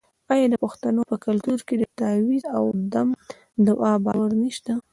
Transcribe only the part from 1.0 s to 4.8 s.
په کلتور کې د تعویذ او دم دعا باور نشته؟